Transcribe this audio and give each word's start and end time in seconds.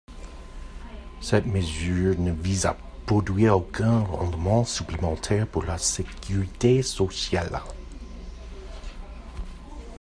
Cette 1.21 1.45
mesure 1.45 2.17
ne 2.17 2.31
vise 2.31 2.65
à 2.65 2.75
produire 3.05 3.55
aucun 3.55 3.99
rendement 3.99 4.63
supplémentaire 4.65 5.45
pour 5.45 5.61
la 5.63 5.77
Sécurité 5.77 6.81
sociale. 6.81 7.61